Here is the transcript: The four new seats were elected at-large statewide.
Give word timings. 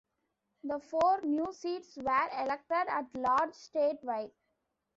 The 0.63 0.79
four 0.79 1.21
new 1.21 1.53
seats 1.53 1.95
were 1.95 2.27
elected 2.41 2.87
at-large 2.87 3.51
statewide. 3.51 4.31